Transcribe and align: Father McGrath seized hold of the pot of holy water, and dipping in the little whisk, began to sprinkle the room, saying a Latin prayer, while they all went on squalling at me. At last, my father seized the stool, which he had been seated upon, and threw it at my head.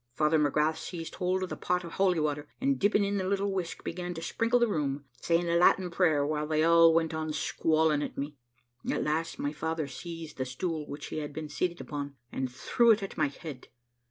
Father 0.15 0.39
McGrath 0.39 0.77
seized 0.79 1.13
hold 1.13 1.43
of 1.43 1.49
the 1.49 1.55
pot 1.55 1.83
of 1.83 1.91
holy 1.91 2.19
water, 2.19 2.47
and 2.59 2.79
dipping 2.79 3.03
in 3.05 3.17
the 3.17 3.23
little 3.29 3.51
whisk, 3.53 3.83
began 3.83 4.15
to 4.15 4.21
sprinkle 4.23 4.57
the 4.57 4.67
room, 4.67 5.05
saying 5.21 5.47
a 5.47 5.55
Latin 5.55 5.91
prayer, 5.91 6.25
while 6.25 6.47
they 6.47 6.63
all 6.63 6.91
went 6.91 7.13
on 7.13 7.31
squalling 7.31 8.01
at 8.01 8.17
me. 8.17 8.35
At 8.91 9.03
last, 9.03 9.37
my 9.37 9.53
father 9.53 9.85
seized 9.85 10.37
the 10.37 10.45
stool, 10.45 10.87
which 10.89 11.05
he 11.09 11.19
had 11.19 11.33
been 11.33 11.49
seated 11.49 11.79
upon, 11.81 12.15
and 12.31 12.51
threw 12.51 12.89
it 12.89 13.03
at 13.03 13.15
my 13.15 13.27
head. 13.27 13.67